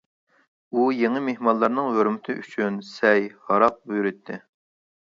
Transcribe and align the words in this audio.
ئۇ 0.79 0.85
يېڭى 0.99 1.21
مېھمانلارنىڭ 1.27 1.91
ھۆرمىتى 1.99 2.39
ئۈچۈن 2.45 2.81
سەي، 2.91 3.31
ھاراق 3.51 3.81
بۇيرۇتتى. 3.95 4.43